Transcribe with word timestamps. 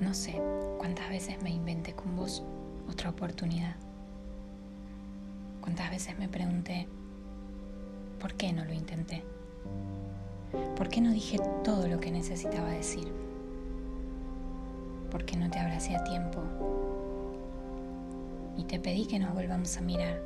No 0.00 0.14
sé 0.14 0.40
cuántas 0.78 1.08
veces 1.08 1.42
me 1.42 1.50
inventé 1.50 1.94
con 1.94 2.16
vos 2.16 2.44
otra 2.88 3.10
oportunidad. 3.10 3.76
Cuántas 5.60 5.90
veces 5.90 6.18
me 6.18 6.28
pregunté, 6.28 6.86
¿por 8.20 8.34
qué 8.34 8.52
no 8.52 8.64
lo 8.64 8.72
intenté? 8.72 9.24
¿Por 10.76 10.88
qué 10.88 11.00
no 11.00 11.10
dije 11.10 11.38
todo 11.64 11.88
lo 11.88 11.98
que 11.98 12.10
necesitaba 12.10 12.70
decir? 12.70 13.12
¿Por 15.10 15.24
qué 15.24 15.36
no 15.36 15.50
te 15.50 15.58
abracé 15.58 15.96
a 15.96 16.04
tiempo? 16.04 16.42
Te 18.68 18.80
pedí 18.80 19.06
que 19.06 19.18
nos 19.18 19.32
volvamos 19.32 19.76
a 19.76 19.80
mirar. 19.80 20.20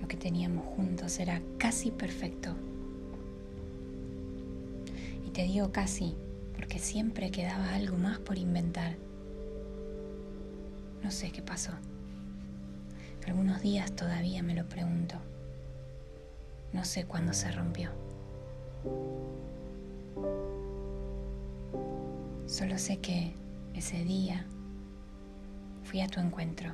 Lo 0.00 0.06
que 0.06 0.16
teníamos 0.16 0.64
juntos 0.76 1.18
era 1.18 1.40
casi 1.56 1.90
perfecto. 1.90 2.50
Y 5.26 5.30
te 5.30 5.44
digo 5.44 5.72
casi 5.72 6.14
porque 6.54 6.78
siempre 6.78 7.30
quedaba 7.30 7.74
algo 7.74 7.96
más 7.96 8.18
por 8.18 8.38
inventar. 8.38 8.96
No 11.02 11.10
sé 11.10 11.30
qué 11.30 11.40
pasó. 11.42 11.72
Algunos 13.28 13.60
días 13.60 13.92
todavía 13.92 14.42
me 14.42 14.54
lo 14.54 14.66
pregunto. 14.66 15.16
No 16.72 16.82
sé 16.84 17.04
cuándo 17.04 17.34
se 17.34 17.52
rompió. 17.52 17.90
Solo 22.46 22.78
sé 22.78 22.98
que 23.00 23.34
ese 23.74 24.02
día 24.04 24.46
fui 25.88 26.02
a 26.02 26.06
tu 26.06 26.20
encuentro. 26.20 26.70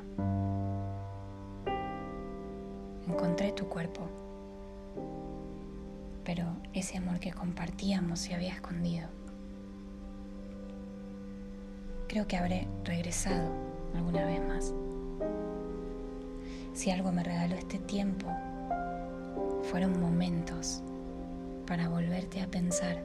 Encontré 3.06 3.52
tu 3.52 3.68
cuerpo, 3.68 4.08
pero 6.24 6.44
ese 6.72 6.98
amor 6.98 7.20
que 7.20 7.30
compartíamos 7.32 8.18
se 8.18 8.34
había 8.34 8.54
escondido. 8.54 9.06
Creo 12.08 12.26
que 12.26 12.36
habré 12.36 12.66
regresado 12.82 13.52
alguna 13.94 14.24
vez 14.26 14.40
más. 14.48 14.74
Si 16.72 16.90
algo 16.90 17.12
me 17.12 17.22
regaló 17.22 17.54
este 17.54 17.78
tiempo, 17.78 18.26
fueron 19.70 20.00
momentos 20.00 20.82
para 21.68 21.88
volverte 21.88 22.40
a 22.40 22.48
pensar, 22.48 23.00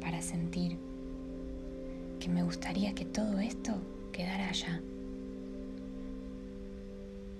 para 0.00 0.22
sentir 0.22 0.78
me 2.30 2.42
gustaría 2.42 2.94
que 2.94 3.04
todo 3.04 3.38
esto 3.40 3.72
quedara 4.12 4.48
allá 4.48 4.80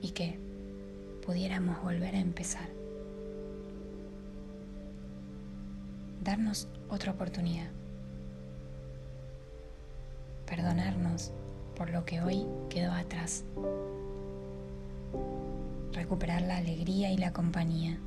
y 0.02 0.10
que 0.10 0.38
pudiéramos 1.24 1.82
volver 1.82 2.14
a 2.14 2.20
empezar. 2.20 2.68
Darnos 6.22 6.68
otra 6.88 7.12
oportunidad. 7.12 7.70
Perdonarnos 10.46 11.32
por 11.76 11.90
lo 11.90 12.04
que 12.04 12.20
hoy 12.20 12.46
quedó 12.68 12.92
atrás 12.92 13.44
recuperar 15.92 16.42
la 16.42 16.56
alegría 16.56 17.12
y 17.12 17.16
la 17.16 17.32
compañía, 17.32 17.98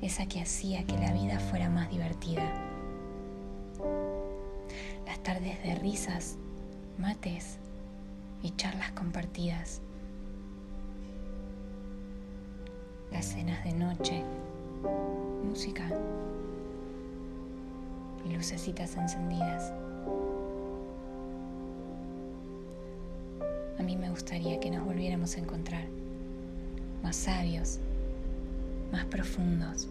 esa 0.00 0.26
que 0.26 0.40
hacía 0.40 0.84
que 0.84 0.98
la 0.98 1.12
vida 1.12 1.38
fuera 1.38 1.70
más 1.70 1.90
divertida. 1.90 2.52
Tardes 5.26 5.60
de 5.64 5.74
risas, 5.74 6.36
mates 6.98 7.58
y 8.44 8.52
charlas 8.52 8.92
compartidas. 8.92 9.80
Las 13.10 13.24
cenas 13.24 13.64
de 13.64 13.72
noche, 13.72 14.22
música 15.44 15.82
y 18.24 18.34
lucecitas 18.34 18.96
encendidas. 18.96 19.72
A 23.80 23.82
mí 23.82 23.96
me 23.96 24.10
gustaría 24.10 24.60
que 24.60 24.70
nos 24.70 24.84
volviéramos 24.84 25.36
a 25.36 25.40
encontrar 25.40 25.86
más 27.02 27.16
sabios, 27.16 27.80
más 28.92 29.04
profundos, 29.06 29.88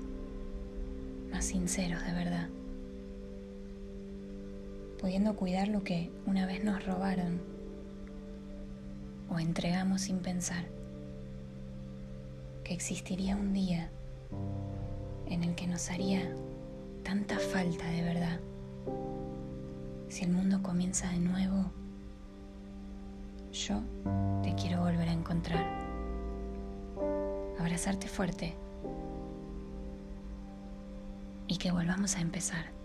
más 1.29 1.43
sinceros 1.43 2.05
de 2.05 2.13
verdad, 2.13 2.47
pudiendo 5.05 5.35
cuidar 5.35 5.67
lo 5.67 5.83
que 5.83 6.09
una 6.25 6.47
vez 6.47 6.63
nos 6.63 6.83
robaron 6.83 7.39
o 9.29 9.37
entregamos 9.37 10.01
sin 10.01 10.17
pensar, 10.17 10.65
que 12.63 12.73
existiría 12.73 13.35
un 13.35 13.53
día 13.53 13.91
en 15.27 15.43
el 15.43 15.53
que 15.53 15.67
nos 15.67 15.91
haría 15.91 16.35
tanta 17.03 17.37
falta 17.37 17.87
de 17.87 18.01
verdad. 18.01 18.39
Si 20.09 20.23
el 20.23 20.31
mundo 20.31 20.63
comienza 20.63 21.07
de 21.11 21.19
nuevo, 21.19 21.69
yo 23.51 23.83
te 24.41 24.55
quiero 24.55 24.81
volver 24.81 25.07
a 25.07 25.13
encontrar 25.13 25.63
abrazarte 27.59 28.07
fuerte 28.07 28.55
y 31.47 31.57
que 31.57 31.69
volvamos 31.69 32.15
a 32.15 32.21
empezar. 32.21 32.84